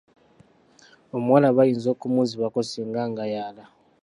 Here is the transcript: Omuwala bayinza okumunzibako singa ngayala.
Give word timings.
Omuwala 1.15 1.47
bayinza 1.57 1.87
okumunzibako 1.95 2.59
singa 2.69 3.01
ngayala. 3.11 3.63